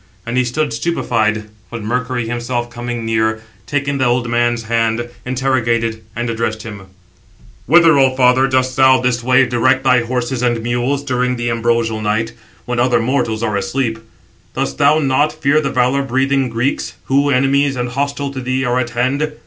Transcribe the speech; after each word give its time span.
And 0.25 0.35
he 0.35 0.43
stood 0.43 0.73
stupified; 0.73 1.43
but 1.69 1.83
Mercury 1.83 2.27
himself 2.27 2.71
coming 2.71 3.05
near, 3.05 3.43
taking 3.67 3.99
the 3.99 4.05
old 4.05 4.27
man's 4.27 4.63
hand, 4.63 5.07
interrogated, 5.27 6.01
and 6.15 6.27
addressed 6.27 6.63
him: 6.63 6.87
"Whither, 7.67 7.99
O 7.99 8.15
father, 8.15 8.47
dost 8.47 8.75
thou 8.75 8.99
this 8.99 9.21
way 9.23 9.45
direct 9.45 9.83
thy 9.83 10.01
horses 10.01 10.41
and 10.41 10.63
mules 10.63 11.03
during 11.03 11.35
the 11.35 11.51
ambrosial 11.51 12.01
night, 12.01 12.31
when 12.65 12.79
other 12.79 12.99
mortals 12.99 13.43
are 13.43 13.55
asleep? 13.55 13.99
Dost 14.55 14.79
thou 14.79 14.97
not 14.97 15.31
fear 15.31 15.61
the 15.61 15.69
valour 15.69 16.01
breathing 16.01 16.49
Greeks, 16.49 16.95
who, 17.03 17.29
enemies 17.29 17.75
and 17.75 17.89
hostile 17.89 18.31
to 18.33 18.41
thee, 18.41 18.65
are 18.65 18.79
at 18.79 18.89
hand? 18.97 19.33